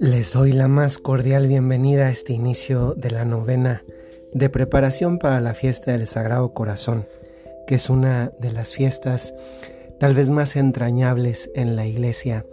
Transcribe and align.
Les 0.00 0.32
doy 0.32 0.52
la 0.52 0.68
más 0.68 0.98
cordial 0.98 1.46
bienvenida 1.46 2.06
a 2.06 2.10
este 2.10 2.32
inicio 2.32 2.94
de 2.94 3.10
la 3.10 3.24
novena 3.24 3.84
de 4.32 4.48
preparación 4.50 5.18
para 5.18 5.40
la 5.40 5.54
fiesta 5.54 5.92
del 5.92 6.06
Sagrado 6.06 6.54
Corazón, 6.54 7.06
que 7.66 7.76
es 7.76 7.90
una 7.90 8.32
de 8.38 8.52
las 8.52 8.74
fiestas 8.74 9.34
tal 9.98 10.14
vez 10.14 10.30
más 10.30 10.56
entrañables 10.56 11.50
en 11.54 11.76
la 11.76 11.86
iglesia, 11.86 12.46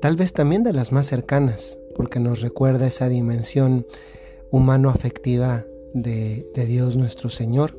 tal 0.00 0.16
vez 0.16 0.32
también 0.32 0.62
de 0.62 0.72
las 0.72 0.92
más 0.92 1.06
cercanas, 1.06 1.78
porque 1.96 2.20
nos 2.20 2.40
recuerda 2.40 2.86
esa 2.86 3.08
dimensión 3.08 3.86
humano-afectiva 4.50 5.66
de, 5.92 6.46
de 6.54 6.66
Dios 6.66 6.96
nuestro 6.96 7.30
Señor, 7.30 7.74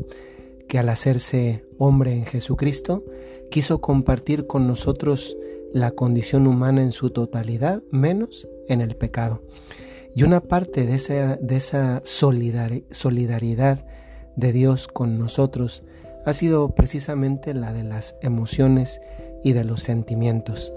que 0.68 0.80
al 0.80 0.90
hacerse 0.90 1.66
hombre 1.78 2.14
en 2.14 2.26
Jesucristo, 2.26 3.04
quiso 3.50 3.80
compartir 3.82 4.48
con 4.48 4.68
nosotros 4.68 5.38
la 5.74 5.92
condición 5.92 6.48
humana 6.48 6.82
en 6.82 6.92
su 6.92 7.10
totalidad, 7.10 7.82
menos 7.92 8.48
en 8.68 8.82
el 8.82 8.96
pecado. 8.96 9.42
Y 10.16 10.24
una 10.24 10.42
parte 10.42 10.86
de 10.86 10.96
esa, 10.96 11.38
de 11.38 11.56
esa 11.56 12.02
solidaridad 12.04 13.86
de 14.36 14.52
Dios 14.52 14.88
con 14.88 15.18
nosotros 15.18 15.84
ha 16.26 16.34
sido 16.34 16.76
precisamente 16.76 17.54
la 17.54 17.72
de 17.72 17.84
las 17.84 18.16
emociones 18.22 19.00
y 19.44 19.54
de 19.54 19.64
los 19.64 19.84
sentimientos. 19.84 20.74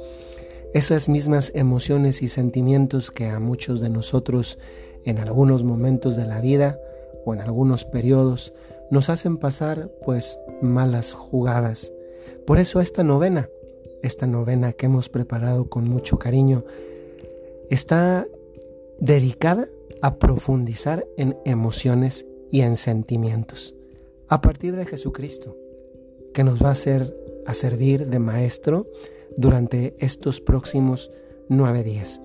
Esas 0.74 1.08
mismas 1.08 1.50
emociones 1.54 2.22
y 2.22 2.28
sentimientos 2.28 3.10
que 3.10 3.28
a 3.28 3.40
muchos 3.40 3.80
de 3.80 3.90
nosotros 3.90 4.58
en 5.04 5.18
algunos 5.18 5.64
momentos 5.64 6.16
de 6.16 6.26
la 6.26 6.40
vida 6.40 6.78
o 7.24 7.34
en 7.34 7.40
algunos 7.40 7.84
periodos 7.84 8.52
nos 8.90 9.08
hacen 9.08 9.36
pasar 9.36 9.90
pues 10.04 10.38
malas 10.62 11.12
jugadas. 11.12 11.92
Por 12.46 12.58
eso 12.58 12.80
esta 12.80 13.04
novena, 13.04 13.48
esta 14.02 14.26
novena 14.26 14.72
que 14.72 14.86
hemos 14.86 15.08
preparado 15.08 15.68
con 15.68 15.88
mucho 15.88 16.18
cariño, 16.18 16.64
está 17.70 18.26
dedicada 18.98 19.68
a 20.02 20.16
profundizar 20.16 21.06
en 21.16 21.36
emociones 21.44 22.26
y 22.50 22.62
en 22.62 22.76
sentimientos 22.76 23.74
a 24.30 24.40
partir 24.40 24.76
de 24.76 24.86
Jesucristo, 24.86 25.56
que 26.32 26.44
nos 26.44 26.62
va 26.62 26.68
a 26.68 26.72
hacer 26.72 27.14
a 27.46 27.52
servir 27.52 28.06
de 28.06 28.20
maestro 28.20 28.86
durante 29.36 29.96
estos 29.98 30.40
próximos 30.40 31.10
nueve 31.48 31.82
días. 31.82 32.22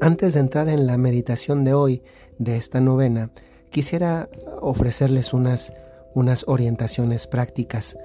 Antes 0.00 0.32
de 0.34 0.40
entrar 0.40 0.70
en 0.70 0.86
la 0.86 0.96
meditación 0.96 1.64
de 1.64 1.74
hoy 1.74 2.02
de 2.38 2.56
esta 2.56 2.80
novena, 2.80 3.30
quisiera 3.70 4.28
ofrecerles 4.60 5.32
unas, 5.32 5.72
unas 6.14 6.44
orientaciones 6.46 7.26
prácticas. 7.26 7.96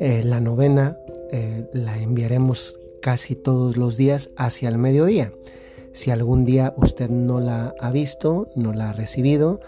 Eh, 0.00 0.22
la 0.24 0.40
novena 0.40 0.96
eh, 1.30 1.68
la 1.72 1.98
enviaremos 1.98 2.78
casi 3.02 3.34
todos 3.34 3.76
los 3.76 3.96
días 3.96 4.30
hacia 4.36 4.68
el 4.68 4.78
mediodía. 4.78 5.32
Si 5.92 6.10
algún 6.10 6.44
día 6.44 6.74
usted 6.76 7.08
no 7.08 7.40
la 7.40 7.74
ha 7.80 7.90
visto, 7.92 8.48
no 8.56 8.72
la 8.72 8.90
ha 8.90 8.92
recibido, 8.92 9.60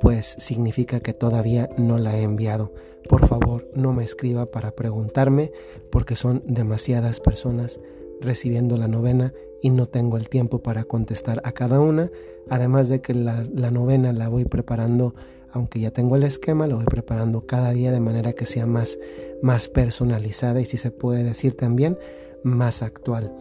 pues 0.00 0.36
significa 0.38 1.00
que 1.00 1.12
todavía 1.12 1.68
no 1.76 1.98
la 1.98 2.16
he 2.16 2.22
enviado. 2.22 2.72
Por 3.08 3.26
favor, 3.26 3.68
no 3.74 3.92
me 3.92 4.04
escriba 4.04 4.46
para 4.46 4.70
preguntarme 4.70 5.52
porque 5.90 6.16
son 6.16 6.42
demasiadas 6.46 7.20
personas 7.20 7.80
recibiendo 8.20 8.76
la 8.76 8.88
novena 8.88 9.34
y 9.64 9.70
no 9.70 9.88
tengo 9.88 10.18
el 10.18 10.28
tiempo 10.28 10.62
para 10.62 10.84
contestar 10.84 11.40
a 11.42 11.52
cada 11.52 11.80
una. 11.80 12.10
Además 12.50 12.90
de 12.90 13.00
que 13.00 13.14
la, 13.14 13.44
novena 13.70 14.12
la 14.12 14.28
voy 14.28 14.44
preparando, 14.44 15.14
aunque 15.52 15.80
ya 15.80 15.90
tengo 15.90 16.16
el 16.16 16.22
esquema, 16.22 16.66
la 16.66 16.74
voy 16.74 16.84
preparando 16.84 17.46
cada 17.46 17.72
día 17.72 17.90
de 17.90 17.98
manera 17.98 18.34
que 18.34 18.44
sea 18.44 18.66
más, 18.66 18.98
más 19.40 19.70
personalizada 19.70 20.60
y 20.60 20.66
si 20.66 20.76
se 20.76 20.90
puede 20.90 21.24
decir 21.24 21.56
también 21.56 21.96
más 22.42 22.82
actual. 22.82 23.34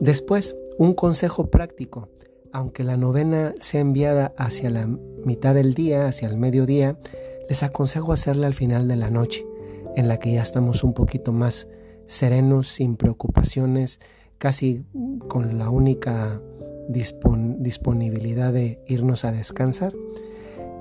Después, 0.00 0.56
un 0.78 0.94
consejo 0.94 1.50
práctico. 1.50 2.08
Aunque 2.50 2.82
la 2.82 2.96
novena 2.96 3.52
sea 3.60 3.82
enviada 3.82 4.32
hacia 4.38 4.70
la 4.70 4.86
mitad 4.86 5.54
del 5.54 5.74
día, 5.74 6.06
hacia 6.06 6.28
el 6.28 6.38
mediodía, 6.38 6.98
les 7.50 7.62
aconsejo 7.62 8.14
hacerla 8.14 8.46
al 8.46 8.54
final 8.54 8.88
de 8.88 8.96
la 8.96 9.10
noche, 9.10 9.44
en 9.96 10.08
la 10.08 10.18
que 10.18 10.32
ya 10.32 10.40
estamos 10.40 10.82
un 10.82 10.94
poquito 10.94 11.34
más 11.34 11.68
serenos, 12.06 12.68
sin 12.68 12.96
preocupaciones, 12.96 14.00
casi 14.42 14.84
con 15.28 15.56
la 15.56 15.70
única 15.70 16.42
disponibilidad 16.88 18.52
de 18.52 18.82
irnos 18.88 19.24
a 19.24 19.30
descansar. 19.30 19.94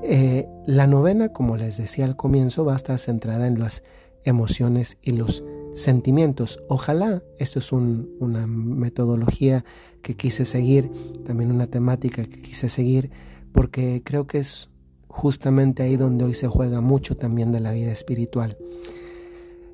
Eh, 0.01 0.47
la 0.65 0.87
novena, 0.87 1.29
como 1.29 1.57
les 1.57 1.77
decía 1.77 2.05
al 2.05 2.15
comienzo, 2.15 2.65
va 2.65 2.73
a 2.73 2.77
estar 2.77 2.97
centrada 2.97 3.45
en 3.45 3.59
las 3.59 3.83
emociones 4.23 4.97
y 5.03 5.11
los 5.11 5.43
sentimientos. 5.75 6.59
Ojalá, 6.69 7.21
esto 7.37 7.59
es 7.59 7.71
una 7.71 8.47
metodología 8.47 9.63
que 10.01 10.15
quise 10.15 10.45
seguir, 10.45 10.89
también 11.23 11.51
una 11.51 11.67
temática 11.67 12.23
que 12.23 12.41
quise 12.41 12.67
seguir, 12.67 13.11
porque 13.51 14.01
creo 14.03 14.25
que 14.25 14.39
es 14.39 14.71
justamente 15.07 15.83
ahí 15.83 15.97
donde 15.97 16.25
hoy 16.25 16.33
se 16.33 16.47
juega 16.47 16.81
mucho 16.81 17.15
también 17.15 17.51
de 17.51 17.59
la 17.59 17.73
vida 17.73 17.91
espiritual. 17.91 18.57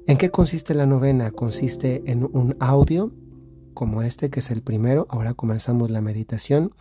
¿En 0.08 0.18
qué 0.18 0.30
consiste 0.30 0.74
la 0.74 0.86
novena? 0.86 1.31
Consiste 1.31 2.03
en 2.06 2.26
un 2.26 2.58
audio 2.59 3.14
como 3.78 4.02
este, 4.02 4.32
que 4.32 4.40
es 4.40 4.50
el 4.50 4.64
primero. 4.64 5.06
Ahora 5.08 5.36
comenzamos 5.36 5.92
la 5.92 6.02
meditación. 6.02 6.72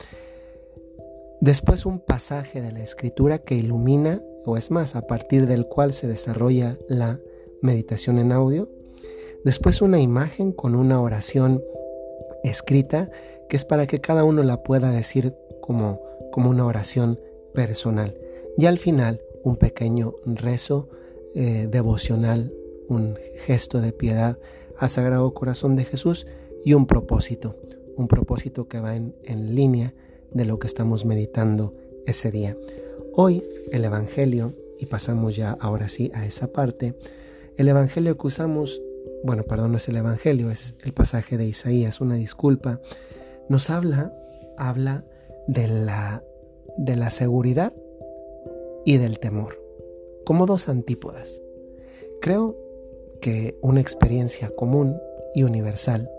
Después 1.43 1.85
un 1.85 2.01
pasaje 2.01 2.63
de 2.63 2.73
la 2.73 2.83
escritura 2.83 3.39
que 3.39 3.55
ilumina, 3.55 4.23
o 4.47 4.57
es 4.57 4.71
más, 4.71 4.97
a 4.97 5.03
partir 5.03 5.47
del 5.47 5.67
cual 5.67 5.93
se 5.93 6.07
desarrolla 6.07 6.79
la 6.89 7.21
meditación 7.61 8.19
en 8.19 8.33
audio. 8.33 8.71
Después 9.45 9.83
una 9.83 10.01
imagen 10.01 10.53
con 10.53 10.75
una 10.75 10.99
oración 10.99 11.63
escrita 12.43 13.11
que 13.51 13.57
es 13.57 13.67
para 13.67 13.87
que 13.87 14.01
cada 14.01 14.25
uno 14.25 14.43
la 14.43 14.63
pueda 14.63 14.91
decir 14.91 15.35
como, 15.61 16.01
como 16.33 16.49
una 16.49 16.65
oración 16.65 17.21
personal. 17.53 18.17
Y 18.57 18.65
al 18.65 18.79
final 18.79 19.21
un 19.45 19.57
pequeño 19.57 20.15
rezo 20.25 20.89
eh, 21.35 21.69
devocional, 21.71 22.55
un 22.89 23.19
gesto 23.45 23.83
de 23.83 23.93
piedad 23.93 24.39
al 24.79 24.89
Sagrado 24.89 25.35
Corazón 25.35 25.77
de 25.77 25.85
Jesús 25.85 26.27
y 26.67 26.75
un 26.75 26.89
propósito, 26.89 27.55
un 27.97 28.09
propósito 28.09 28.67
que 28.67 28.81
va 28.81 28.97
en, 28.97 29.15
en 29.23 29.55
línea 29.55 29.95
de 30.33 30.45
lo 30.45 30.59
que 30.59 30.67
estamos 30.67 31.05
meditando 31.05 31.77
ese 32.07 32.33
día. 32.33 32.57
Hoy 33.15 33.45
el 33.71 33.85
Evangelio, 33.85 34.53
y 34.77 34.87
pasamos 34.87 35.37
ya 35.37 35.57
ahora 35.61 35.89
sí 35.89 36.11
a 36.13 36.27
esa 36.27 36.49
parte, 36.49 36.97
el 37.57 37.69
Evangelio 37.69 38.19
que 38.19 38.27
usamos 38.27 38.83
bueno, 39.23 39.45
perdón, 39.45 39.71
no 39.71 39.77
es 39.77 39.89
el 39.89 39.97
Evangelio, 39.97 40.51
es 40.51 40.75
el 40.85 40.93
pasaje 40.93 41.37
de 41.37 41.47
Isaías, 41.47 42.01
una 42.01 42.17
disculpa, 42.17 42.81
nos 43.49 43.71
habla, 43.71 44.13
habla 44.59 45.05
de 45.47 45.69
la, 45.69 46.25
de 46.77 46.97
la 46.97 47.11
seguridad 47.11 47.73
y 48.85 48.97
del 48.97 49.21
temor, 49.21 49.63
como 50.25 50.47
dos 50.47 50.69
antípodas. 50.69 51.41
Creo 52.21 52.57
que 53.21 53.57
una 53.63 53.81
experiencia 53.81 54.51
común 54.51 54.99
y 55.33 55.45
universal 55.45 56.11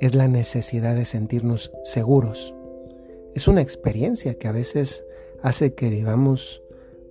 es 0.00 0.14
la 0.14 0.28
necesidad 0.28 0.94
de 0.94 1.04
sentirnos 1.04 1.72
seguros. 1.84 2.54
Es 3.34 3.48
una 3.48 3.60
experiencia 3.60 4.34
que 4.34 4.48
a 4.48 4.52
veces 4.52 5.04
hace 5.42 5.74
que 5.74 5.90
vivamos 5.90 6.62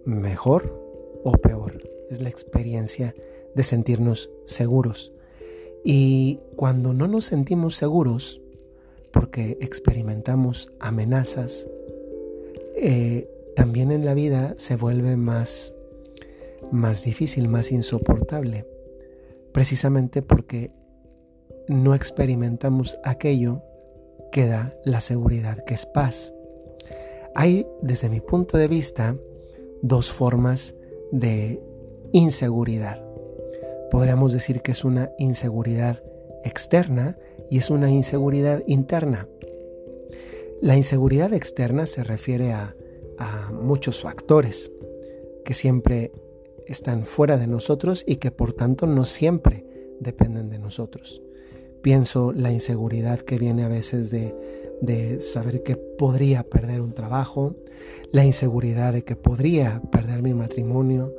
mejor 0.05 1.21
o 1.23 1.31
peor. 1.33 1.77
Es 2.09 2.21
la 2.21 2.29
experiencia 2.29 3.13
de 3.55 3.63
sentirnos 3.63 4.29
seguros. 4.45 5.13
Y 5.83 6.39
cuando 6.55 6.93
no 6.93 7.07
nos 7.07 7.25
sentimos 7.25 7.75
seguros, 7.75 8.41
porque 9.11 9.57
experimentamos 9.61 10.71
amenazas, 10.79 11.67
eh, 12.75 13.29
también 13.55 13.91
en 13.91 14.05
la 14.05 14.13
vida 14.13 14.53
se 14.57 14.75
vuelve 14.75 15.17
más, 15.17 15.73
más 16.71 17.03
difícil, 17.03 17.47
más 17.47 17.71
insoportable, 17.71 18.65
precisamente 19.51 20.21
porque 20.21 20.71
no 21.67 21.95
experimentamos 21.95 22.99
aquello 23.03 23.61
que 24.31 24.47
da 24.47 24.73
la 24.83 25.01
seguridad, 25.01 25.63
que 25.65 25.73
es 25.73 25.85
paz. 25.85 26.33
Hay, 27.35 27.67
desde 27.81 28.09
mi 28.09 28.19
punto 28.19 28.57
de 28.57 28.67
vista, 28.67 29.15
dos 29.81 30.11
formas 30.11 30.73
de 31.11 31.61
inseguridad 32.11 33.07
podríamos 33.89 34.33
decir 34.33 34.61
que 34.61 34.71
es 34.71 34.83
una 34.83 35.11
inseguridad 35.17 36.03
externa 36.43 37.17
y 37.49 37.57
es 37.57 37.69
una 37.69 37.89
inseguridad 37.89 38.63
interna. 38.67 39.27
La 40.61 40.75
inseguridad 40.75 41.33
externa 41.33 41.85
se 41.85 42.03
refiere 42.03 42.53
a, 42.53 42.75
muchos 43.51 44.01
factores 44.01 44.71
que 45.43 45.55
siempre 45.55 46.11
están 46.67 47.03
fuera 47.03 47.37
de 47.37 47.47
nosotros 47.47 48.03
y 48.05 48.17
que 48.17 48.29
por 48.29 48.53
tanto 48.53 48.85
no 48.85 49.05
siempre 49.05 49.65
dependen 49.99 50.49
de 50.49 50.59
nosotros. 50.59 51.21
Pienso 51.81 52.33
la 52.33 52.51
inseguridad 52.51 53.19
que 53.19 53.37
viene 53.37 53.63
a 53.63 53.67
veces 53.67 54.09
de, 54.09 54.35
de 54.81 55.19
saber 55.19 55.63
que 55.63 55.75
podría 55.75 56.43
perder 56.43 56.81
un 56.81 56.93
trabajo, 56.93 57.55
la 58.11 58.25
inseguridad 58.25 58.93
de 58.93 59.03
que 59.03 59.15
podría 59.15 59.81
perder 59.91 60.21
mi 60.21 60.33
matrimonio, 60.33 61.13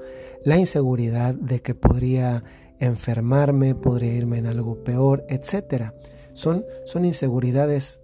la 0.44 0.56
inseguridad 0.56 1.34
de 1.34 1.60
que 1.60 1.74
podría 1.74 2.44
enfermarme, 2.78 3.74
podría 3.74 4.14
irme 4.14 4.38
en 4.38 4.46
algo 4.46 4.84
peor, 4.84 5.24
etc. 5.28 5.92
Son, 6.32 6.64
son 6.86 7.04
inseguridades 7.04 8.00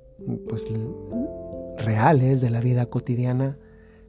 pues, 0.48 0.66
reales 1.78 2.40
de 2.40 2.50
la 2.50 2.60
vida 2.60 2.86
cotidiana, 2.86 3.58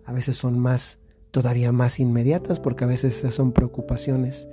a 0.05 0.13
veces 0.13 0.37
son 0.37 0.59
más, 0.59 0.99
todavía 1.31 1.71
más 1.71 1.99
inmediatas 1.99 2.59
porque 2.59 2.83
a 2.83 2.87
veces 2.87 3.17
esas 3.17 3.35
son 3.35 3.51
preocupaciones 3.51 4.47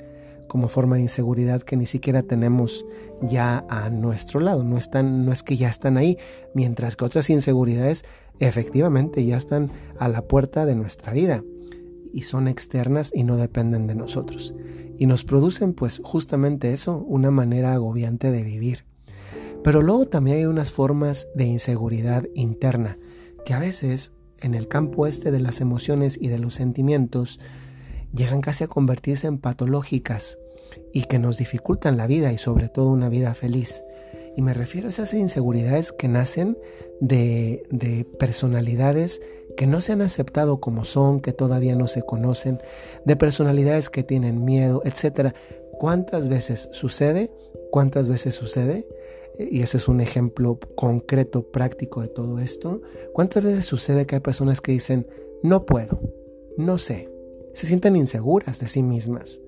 como 0.49 0.69
forma 0.69 0.97
de 0.97 1.03
inseguridad 1.03 1.63
que 1.63 1.77
ni 1.77 1.87
siquiera 1.87 2.23
tenemos 2.23 2.85
ya 3.23 3.65
a 3.69 3.91
nuestro 3.91 4.41
lado, 4.41 4.65
no, 4.65 4.77
están, 4.77 5.25
no 5.25 5.33
es 5.33 5.43
que 5.43 5.57
ya 5.57 5.69
están 5.69 5.97
ahí, 5.97 6.19
mientras 6.55 6.97
que 6.97 7.05
otras 7.05 7.31
inseguridades 7.31 8.05
efectivamente 8.39 9.25
ya 9.25 9.37
están 9.37 9.71
a 9.99 10.09
la 10.09 10.23
puerta 10.23 10.67
de 10.67 10.75
nuestra 10.75 11.13
vida 11.13 11.43
y 12.13 12.23
son 12.23 12.49
externas 12.49 13.11
y 13.15 13.25
no 13.25 13.37
dependen 13.37 13.87
de 13.87 13.95
nosotros. 13.95 14.55
Y 14.99 15.07
nos 15.07 15.25
producen 15.25 15.73
pues 15.73 16.01
justamente 16.05 16.73
eso, 16.73 16.99
una 16.99 17.31
manera 17.31 17.73
agobiante 17.73 18.31
de 18.31 18.43
vivir. 18.43 18.85
Pero 19.65 19.81
luego 19.81 20.07
también 20.07 20.39
hay 20.39 20.47
unas 20.47 20.73
formas 20.73 21.29
de 21.35 21.45
inseguridad 21.45 22.27
interna 22.35 22.99
que 23.45 23.55
a 23.55 23.59
veces 23.59 24.13
en 24.41 24.55
el 24.55 24.69
campo 24.69 25.07
este 25.07 25.31
de 25.31 25.41
las 25.41 25.61
emociones 25.61 26.19
y 26.21 26.29
de 26.29 26.39
los 26.39 26.55
sentimientos 26.55 27.39
llegan 28.15 28.41
casi 28.41 28.65
a 28.65 28.69
convertirse 28.69 29.27
en 29.27 29.39
patológicas 29.39 30.39
y 30.93 31.05
que 31.05 31.19
nos 31.19 31.39
dificultan 31.39 31.97
la 31.97 32.07
vida 32.07 32.33
y 32.33 32.39
sobre 32.39 32.69
todo 32.69 32.91
una 32.91 33.09
vida 33.09 33.35
feliz. 33.35 33.83
Y 34.37 34.43
me 34.43 34.55
refiero 34.55 34.87
a 34.87 34.91
esas 34.91 35.13
inseguridades 35.13 35.93
que 35.93 36.09
nacen 36.09 36.57
de, 37.01 37.63
de, 37.71 38.05
personalidades 38.19 39.21
que 39.57 39.67
no 39.67 39.81
se 39.83 39.93
han 39.93 40.01
aceptado 40.01 40.61
como 40.61 40.85
son, 40.85 41.21
que 41.21 41.33
todavía 41.33 41.77
no 41.77 41.87
se 41.87 42.03
conocen, 42.03 42.63
de 43.05 43.17
personalidades 43.17 43.91
que 43.91 44.03
tienen 44.03 44.45
miedo, 44.45 44.83
etc. 44.87 45.35
¿Cuántas 45.79 46.29
veces 46.31 46.71
sucede? 46.73 47.31
¿Cuántas 47.71 48.09
veces 48.09 48.35
sucede? 48.35 48.87
Y 49.39 49.63
ese 49.63 49.77
es 49.77 49.89
un 49.89 50.01
ejemplo 50.01 50.59
concreto, 50.77 51.51
práctico 51.51 52.01
de 52.01 52.09
todo 52.09 52.39
esto. 52.39 52.81
¿Cuántas 53.13 53.45
veces 53.45 53.67
sucede 53.67 54.07
que 54.07 54.17
hay 54.17 54.21
personas 54.21 54.61
que 54.61 54.73
dicen, 54.73 55.07
no 55.43 55.67
puedo, 55.67 56.01
no 56.57 56.79
sé, 56.79 57.12
se 57.53 57.67
sienten 57.67 57.97
inseguras 57.97 58.59
de 58.61 58.69
sí 58.69 58.83
mismas? 58.83 59.41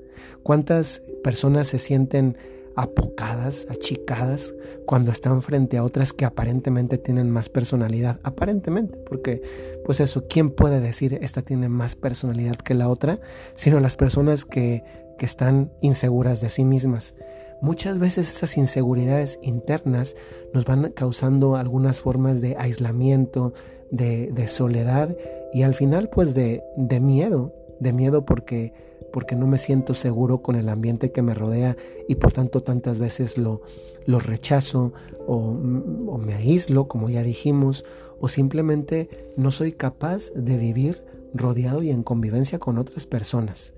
¿Cuántas 0.43 1.03
personas 1.23 1.69
se 1.69 1.79
sienten 1.79 2.37
apocadas, 2.77 3.67
achicadas, 3.71 4.53
cuando 4.87 5.12
están 5.12 5.43
frente 5.43 5.79
a 5.79 5.85
otras 5.85 6.12
que 6.12 6.25
aparentemente 6.25 6.99
tienen 6.99 7.31
más 7.31 7.49
personalidad? 7.49 8.21
Aparentemente, 8.23 8.99
porque 8.99 9.43
pues 9.85 10.01
eso, 10.01 10.27
¿quién 10.29 10.51
puede 10.51 10.81
decir 10.81 11.19
esta 11.23 11.43
tiene 11.43 11.69
más 11.69 11.95
personalidad 11.95 12.56
que 12.56 12.75
la 12.75 12.89
otra? 12.89 13.21
Sino 13.55 13.81
las 13.81 13.97
personas 13.97 14.45
que, 14.45 14.85
que 15.19 15.27
están 15.27 15.73
inseguras 15.81 16.41
de 16.41 16.50
sí 16.50 16.65
mismas. 16.65 17.15
Muchas 17.62 17.99
veces 17.99 18.31
esas 18.31 18.57
inseguridades 18.57 19.39
internas 19.41 20.17
nos 20.53 20.65
van 20.65 20.93
causando 20.93 21.57
algunas 21.57 22.00
formas 22.00 22.41
de 22.41 22.57
aislamiento, 22.59 23.55
de, 23.91 24.31
de 24.33 24.49
soledad 24.49 25.17
y 25.53 25.62
al 25.62 25.75
final 25.75 26.11
pues 26.11 26.35
de, 26.35 26.62
de 26.77 27.00
miedo, 27.00 27.55
de 27.85 27.93
miedo 27.93 28.25
porque 28.25 28.73
porque 29.15 29.37
no 29.37 29.47
me 29.47 29.59
siento 29.59 29.95
seguro 29.95 30.43
con 30.43 30.57
el 30.57 30.69
ambiente 30.69 31.13
que 31.13 31.23
me 31.23 31.35
rodea 31.35 31.77
y 32.09 32.17
por 32.17 32.33
tanto 32.33 32.63
tantas 32.63 32.99
veces 32.99 33.39
lo, 33.39 33.63
lo 34.07 34.19
rechazo 34.19 34.93
o, 35.29 35.53
me 35.53 36.35
aíslo, 36.35 36.89
como 36.89 37.09
ya 37.09 37.23
dijimos, 37.23 37.85
o 38.19 38.27
simplemente 38.27 39.09
no 39.37 39.53
soy 39.53 39.71
capaz 39.71 40.33
de 40.35 40.59
vivir 40.59 41.05
rodeado 41.33 41.81
y 41.85 41.91
en 41.91 42.03
convivencia 42.03 42.59
con 42.59 42.77
otras 42.77 43.07
personas. 43.07 43.73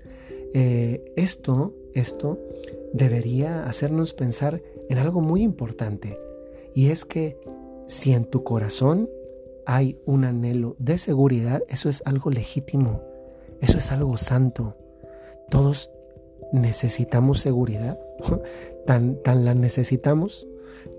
Eh, 0.55 1.13
esto, 1.15 1.75
esto 1.93 2.39
debería 2.93 3.65
hacernos 3.65 4.13
pensar 4.13 4.63
en 4.89 4.97
algo 4.97 5.21
muy 5.21 5.43
importante 5.43 6.17
y 6.73 6.87
es 6.89 7.05
que 7.05 7.37
si 7.85 8.13
en 8.13 8.25
tu 8.25 8.43
corazón 8.43 9.07
hay 9.67 9.99
un 10.05 10.25
anhelo 10.25 10.75
de 10.79 10.97
seguridad, 10.97 11.61
eso 11.67 11.89
es 11.89 12.01
algo 12.07 12.31
legítimo, 12.31 13.03
eso 13.61 13.77
es 13.77 13.91
algo 13.91 14.17
santo. 14.17 14.75
Todos 15.49 15.91
necesitamos 16.51 17.39
seguridad, 17.39 17.99
tan, 18.85 19.21
tan 19.21 19.45
la 19.45 19.53
necesitamos 19.53 20.47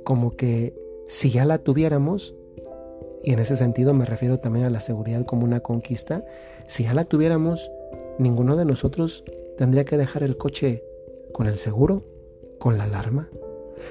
como 0.05 0.37
que 0.37 0.75
si 1.07 1.31
ya 1.31 1.45
la 1.45 1.59
tuviéramos, 1.59 2.35
y 3.23 3.33
en 3.33 3.41
ese 3.41 3.57
sentido 3.57 3.95
me 3.95 4.05
refiero 4.05 4.39
también 4.39 4.67
a 4.67 4.71
la 4.71 4.81
seguridad 4.81 5.25
como 5.25 5.45
una 5.45 5.61
conquista, 5.61 6.25
si 6.67 6.85
ya 6.85 6.95
la 6.95 7.05
tuviéramos, 7.05 7.71
ninguno 8.19 8.57
de 8.57 8.65
nosotros 8.65 9.25
tendría 9.57 9.85
que 9.85 9.97
dejar 9.97 10.23
el 10.23 10.37
coche 10.37 10.85
con 11.33 11.47
el 11.47 11.59
seguro, 11.59 12.05
con 12.59 12.79
la 12.79 12.85
alarma. 12.85 13.29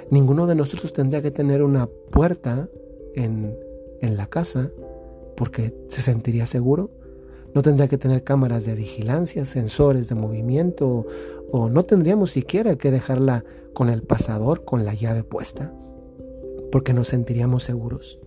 Ninguno 0.10 0.48
de 0.48 0.56
nosotros 0.56 0.94
tendría 0.94 1.22
que 1.22 1.32
tener 1.32 1.64
una 1.64 1.88
puerta 1.88 2.70
en, 3.16 3.58
en 4.02 4.18
la 4.18 4.28
casa 4.28 4.72
porque 5.36 5.74
se 5.88 6.02
sentiría 6.02 6.46
seguro. 6.48 6.90
No 7.58 7.64
tendría 7.64 7.88
que 7.88 7.98
tener 7.98 8.24
cámaras 8.24 8.66
de 8.66 8.76
vigilancia, 8.76 9.44
sensores 9.44 10.08
de 10.10 10.14
movimiento 10.14 11.08
o 11.52 11.70
no 11.70 11.86
tendríamos 11.86 12.30
siquiera 12.30 12.76
que 12.76 12.92
dejarla 12.92 13.46
con 13.74 13.90
el 13.90 14.04
pasador, 14.04 14.64
con 14.64 14.86
la 14.86 14.94
llave 14.94 15.24
puesta, 15.24 15.74
porque 16.72 16.94
nos 16.94 17.08
sentiríamos 17.08 17.64
seguros. 17.64 18.20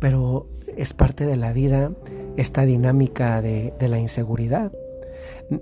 Pero 0.00 0.48
es 0.76 0.92
parte 0.92 1.24
de 1.24 1.36
la 1.36 1.52
vida 1.52 1.92
esta 2.36 2.64
dinámica 2.64 3.40
de, 3.40 3.72
de 3.78 3.86
la 3.86 4.00
inseguridad. 4.00 4.72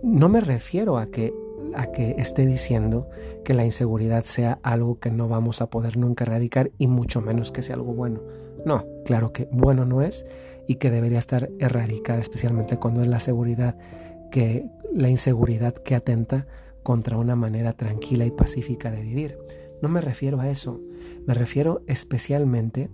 No 0.03 0.31
me 0.31 0.41
refiero 0.41 0.97
a 0.97 1.11
que 1.11 1.35
a 1.75 1.93
que 1.93 2.13
esté 2.13 2.47
diciendo 2.47 3.11
que 3.45 3.53
la 3.53 3.67
inseguridad 3.67 4.25
sea 4.25 4.59
algo 4.63 4.99
que 4.99 5.11
no 5.11 5.29
vamos 5.29 5.61
a 5.61 5.69
poder 5.69 5.99
nunca 5.99 6.25
erradicar 6.25 6.71
y 6.79 6.87
mucho 6.87 7.21
menos 7.21 7.53
que 7.53 7.63
sea 7.63 7.77
algo 7.77 7.93
bueno. 7.93 8.23
No, 8.65 8.87
claro 9.05 9.33
que 9.33 9.49
bueno 9.51 9.85
no 9.85 10.03
es 10.03 10.25
y 10.67 10.77
que 10.77 10.91
debería 10.91 11.19
estar 11.19 11.51
erradicada, 11.59 12.21
especialmente 12.21 12.77
cuando 12.79 13.03
es 13.03 13.09
la 13.09 13.21
seguridad 13.21 13.77
que 14.31 14.71
la 14.93 15.09
inseguridad 15.09 15.75
que 15.75 15.95
atenta 15.95 16.47
contra 16.83 17.17
una 17.17 17.37
manera 17.37 17.73
tranquila 17.73 18.25
y 18.27 18.31
pacífica 18.31 18.91
de 18.91 19.03
vivir. 19.03 19.39
No 19.81 19.89
me 19.89 20.01
refiero 20.01 20.41
a 20.41 20.49
eso, 20.49 20.81
me 21.27 21.35
refiero 21.35 21.83
especialmente 21.87 22.91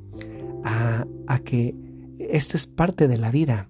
a, 0.65 1.07
a 1.27 1.39
que 1.41 1.77
esto 2.19 2.57
es 2.57 2.67
parte 2.67 3.09
de 3.09 3.19
la 3.19 3.31
vida. 3.31 3.69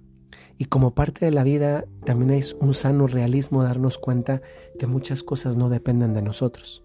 Y 0.57 0.65
como 0.65 0.95
parte 0.95 1.25
de 1.25 1.31
la 1.31 1.45
vida 1.45 1.85
también 2.05 2.31
es 2.31 2.55
un 2.55 2.75
sano 2.75 3.07
realismo 3.07 3.63
darnos 3.63 3.99
cuenta 3.99 4.43
que 4.79 4.87
muchas 4.87 5.23
cosas 5.23 5.57
no 5.57 5.69
dependen 5.69 6.15
de 6.15 6.23
nosotros, 6.23 6.85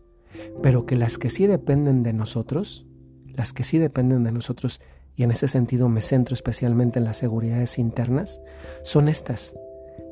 pero 0.62 0.86
que 0.86 0.96
las 0.96 1.18
que 1.18 1.32
sí 1.32 1.48
dependen 1.48 2.04
de 2.04 2.14
nosotros, 2.14 2.86
las 3.26 3.52
que 3.52 3.64
sí 3.64 3.80
dependen 3.80 4.24
de 4.24 4.32
nosotros 4.32 4.80
y 5.16 5.24
en 5.24 5.32
ese 5.32 5.48
sentido 5.48 5.90
me 5.90 6.02
centro 6.02 6.34
especialmente 6.34 7.00
en 7.00 7.06
las 7.06 7.18
seguridades 7.18 7.78
internas, 7.78 8.42
son 8.84 9.08
estas, 9.08 9.56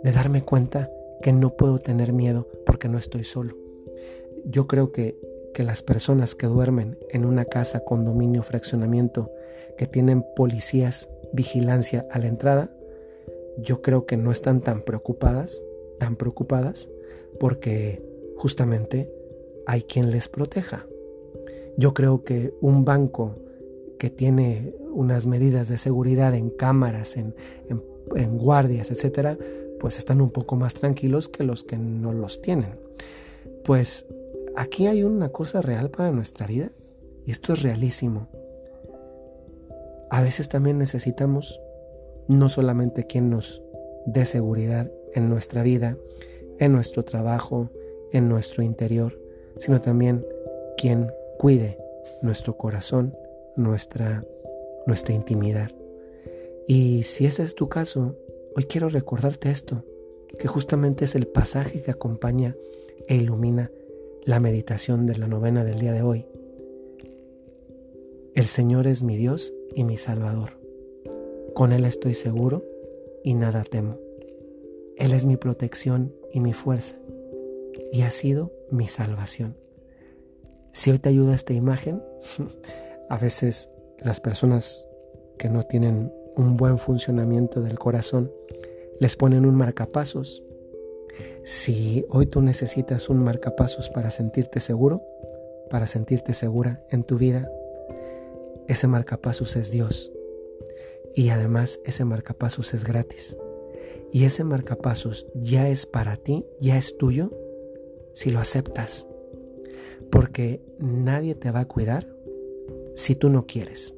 de 0.04 0.12
darme 0.12 0.44
cuenta 0.44 0.90
que 1.22 1.34
no 1.34 1.56
puedo 1.56 1.80
tener 1.80 2.14
miedo 2.14 2.48
porque 2.66 2.88
no 2.88 2.98
estoy 2.98 3.24
solo. 3.24 3.56
Yo 4.46 4.68
creo 4.68 4.92
que, 4.92 5.20
que 5.54 5.64
las 5.64 5.82
personas 5.82 6.36
que 6.36 6.48
duermen 6.48 6.98
en 7.10 7.26
una 7.26 7.46
casa, 7.46 7.84
condominio, 7.84 8.44
fraccionamiento, 8.44 9.32
que 9.78 9.88
tienen 9.88 10.24
policías, 10.36 11.10
vigilancia 11.34 12.08
a 12.12 12.20
la 12.20 12.28
entrada, 12.28 12.72
yo 13.58 13.82
creo 13.82 14.06
que 14.06 14.18
no 14.18 14.32
están 14.32 14.62
tan 14.62 14.82
preocupadas, 14.82 15.64
tan 16.00 16.16
preocupadas, 16.16 16.90
porque 17.40 18.04
justamente 18.38 19.12
hay 19.66 19.84
quien 19.84 20.12
les 20.12 20.28
proteja. 20.28 20.88
Yo 21.78 21.94
creo 21.94 22.24
que 22.24 22.54
un 22.62 22.86
banco 22.86 23.36
que 24.00 24.10
tiene 24.10 24.74
unas 24.92 25.26
medidas 25.26 25.68
de 25.68 25.78
seguridad 25.78 26.34
en 26.36 26.50
cámaras, 26.50 27.18
en, 27.18 27.34
guardias, 28.38 28.92
etcétera, 28.92 29.38
pues 29.80 29.98
están 29.98 30.22
un 30.22 30.30
poco 30.30 30.56
más 30.56 30.74
tranquilos 30.74 31.30
que 31.30 31.44
los 31.44 31.64
que 31.64 31.78
no 31.78 32.14
los 32.14 32.42
tienen. 32.42 32.78
Pues 33.64 34.06
aquí 34.56 34.88
hay 34.88 35.04
una 35.04 35.30
cosa 35.30 35.62
real 35.62 35.90
para 35.90 36.12
nuestra 36.12 36.46
vida 36.46 36.72
y 37.26 37.32
esto 37.32 37.54
es 37.54 37.62
realísimo. 37.62 38.28
A 40.10 40.22
veces 40.22 40.50
también 40.50 40.78
necesitamos 40.78 41.62
no 42.28 42.50
solamente 42.50 43.06
quien 43.06 43.30
nos 43.30 43.64
dé 44.06 44.26
seguridad 44.26 44.92
en 45.14 45.30
nuestra 45.30 45.64
vida, 45.64 45.98
en 46.60 46.74
nuestro 46.74 47.04
trabajo, 47.04 47.70
en 48.12 48.28
nuestro 48.28 48.64
interior, 48.64 49.20
sino 49.58 49.82
también 49.82 50.26
quien 50.78 51.12
cuide 51.38 51.78
nuestro 52.22 52.58
corazón, 52.58 53.16
nuestra, 53.56 54.24
nuestra 54.88 55.14
intimidad. 55.14 55.72
Y 56.68 57.04
si 57.04 57.26
ese 57.26 57.44
es 57.44 57.56
tu 57.56 57.70
caso, 57.70 58.18
hoy 58.56 58.64
quiero 58.64 58.90
recordarte 58.90 59.50
esto, 59.50 59.84
que 60.38 60.48
justamente 60.48 61.06
es 61.06 61.16
el 61.16 61.28
pasaje 61.28 61.82
que 61.82 61.92
acompaña 61.92 62.56
e 63.08 63.16
ilumina 63.16 63.72
la 64.24 64.40
meditación 64.40 65.06
de 65.06 65.18
la 65.18 65.28
novena 65.28 65.64
del 65.64 65.80
día 65.80 65.94
de 65.94 66.04
hoy. 66.04 66.26
El 68.36 68.46
Señor 68.46 68.88
es 68.88 69.04
mi 69.04 69.18
Dios 69.18 69.54
y 69.76 69.84
mi 69.84 69.98
Salvador. 69.98 70.60
Con 71.54 71.74
Él 71.74 71.86
estoy 71.86 72.14
seguro 72.14 72.64
y 73.24 73.34
nada 73.34 73.64
temo. 73.64 73.98
Él 74.98 75.14
es 75.14 75.26
mi 75.26 75.38
protección 75.38 76.14
y 76.32 76.40
mi 76.40 76.54
fuerza, 76.54 76.96
y 77.92 78.04
ha 78.04 78.12
sido 78.12 78.52
mi 78.70 78.88
salvación. 78.88 79.58
Si 80.72 80.92
hoy 80.92 81.00
te 81.00 81.10
ayuda 81.10 81.36
esta 81.36 81.54
imagen, 81.54 82.02
a 83.10 83.18
veces 83.18 83.70
las 84.02 84.20
personas 84.20 84.88
que 85.38 85.50
no 85.50 85.66
tienen 85.66 86.12
un 86.36 86.58
buen 86.58 86.78
funcionamiento 86.78 87.62
del 87.62 87.78
corazón 87.78 88.32
les 89.00 89.16
ponen 89.16 89.46
un 89.46 89.56
marcapasos. 89.56 90.44
Si 91.44 92.06
hoy 92.10 92.26
tú 92.26 92.42
necesitas 92.42 93.10
un 93.10 93.24
marcapasos 93.24 93.90
para 93.90 94.12
sentirte 94.12 94.60
seguro, 94.60 95.04
para 95.70 95.88
sentirte 95.88 96.34
segura 96.34 96.84
en 96.90 97.04
tu 97.04 97.18
vida, 97.18 97.50
ese 98.68 98.88
marcapasos 98.88 99.56
es 99.56 99.72
Dios. 99.72 100.12
Y 101.16 101.30
además 101.30 101.80
ese 101.86 102.06
marcapasos 102.06 102.74
es 102.74 102.84
gratis. 102.84 103.38
Y 104.12 104.26
ese 104.26 104.44
marcapasos 104.44 105.28
ya 105.36 105.68
es 105.68 105.86
para 105.86 106.18
ti, 106.18 106.46
ya 106.60 106.78
es 106.78 106.98
tuyo, 106.98 107.32
si 108.14 108.32
lo 108.32 108.40
aceptas. 108.40 109.08
Porque 110.10 110.62
nadie 110.80 111.36
te 111.36 111.52
va 111.52 111.62
a 111.62 111.68
cuidar 111.68 112.08
si 112.96 113.16
tú 113.16 113.30
no 113.30 113.46
quieres. 113.46 113.96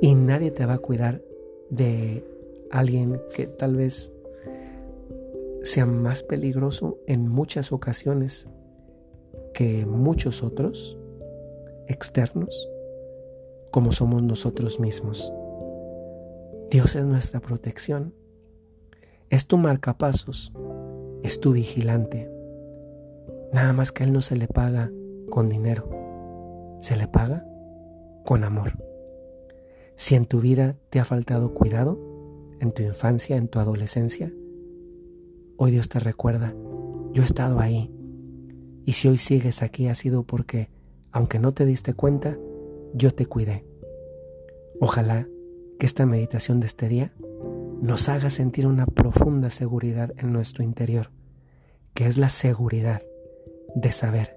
Y 0.00 0.14
nadie 0.14 0.50
te 0.50 0.66
va 0.66 0.74
a 0.74 0.78
cuidar 0.78 1.22
de 1.70 2.24
alguien 2.70 3.20
que 3.34 3.46
tal 3.46 3.76
vez 3.76 4.12
sea 5.62 5.86
más 5.86 6.22
peligroso 6.22 6.98
en 7.06 7.28
muchas 7.28 7.72
ocasiones 7.72 8.48
que 9.54 9.86
muchos 9.86 10.42
otros 10.42 10.98
externos 11.88 12.68
como 13.70 13.92
somos 13.92 14.22
nosotros 14.22 14.78
mismos. 14.78 15.32
Dios 16.70 16.96
es 16.96 17.04
nuestra 17.04 17.40
protección, 17.40 18.14
es 19.30 19.46
tu 19.46 19.58
marcapasos, 19.58 20.52
es 21.22 21.40
tu 21.40 21.52
vigilante. 21.52 22.30
Nada 23.52 23.72
más 23.72 23.92
que 23.92 24.02
a 24.02 24.06
Él 24.06 24.12
no 24.12 24.22
se 24.22 24.36
le 24.36 24.48
paga 24.48 24.90
con 25.30 25.48
dinero, 25.48 25.88
se 26.80 26.96
le 26.96 27.08
paga 27.08 27.46
con 28.24 28.44
amor. 28.44 28.72
Si 29.96 30.14
en 30.14 30.26
tu 30.26 30.40
vida 30.40 30.76
te 30.90 30.98
ha 30.98 31.04
faltado 31.04 31.54
cuidado, 31.54 31.98
en 32.60 32.72
tu 32.72 32.82
infancia, 32.82 33.36
en 33.36 33.48
tu 33.48 33.58
adolescencia, 33.58 34.32
hoy 35.56 35.70
Dios 35.70 35.88
te 35.88 36.00
recuerda, 36.00 36.54
yo 37.12 37.22
he 37.22 37.24
estado 37.24 37.60
ahí. 37.60 37.94
Y 38.84 38.94
si 38.94 39.08
hoy 39.08 39.18
sigues 39.18 39.62
aquí 39.62 39.88
ha 39.88 39.94
sido 39.94 40.24
porque, 40.24 40.68
aunque 41.12 41.38
no 41.38 41.54
te 41.54 41.64
diste 41.64 41.94
cuenta, 41.94 42.36
yo 42.92 43.12
te 43.12 43.26
cuidé. 43.26 43.64
Ojalá 44.80 45.28
que 45.78 45.86
esta 45.86 46.06
meditación 46.06 46.60
de 46.60 46.66
este 46.66 46.88
día 46.88 47.12
nos 47.80 48.08
haga 48.08 48.30
sentir 48.30 48.66
una 48.66 48.86
profunda 48.86 49.50
seguridad 49.50 50.12
en 50.16 50.32
nuestro 50.32 50.64
interior, 50.64 51.10
que 51.92 52.06
es 52.06 52.16
la 52.18 52.28
seguridad 52.28 53.02
de 53.74 53.92
saber 53.92 54.36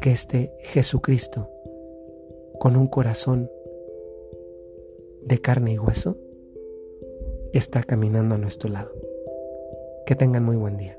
que 0.00 0.12
este 0.12 0.52
Jesucristo, 0.64 1.48
con 2.58 2.76
un 2.76 2.86
corazón 2.86 3.50
de 5.22 5.40
carne 5.40 5.72
y 5.74 5.78
hueso, 5.78 6.16
está 7.52 7.82
caminando 7.82 8.34
a 8.34 8.38
nuestro 8.38 8.68
lado. 8.68 8.92
Que 10.06 10.14
tengan 10.14 10.44
muy 10.44 10.56
buen 10.56 10.76
día. 10.76 10.95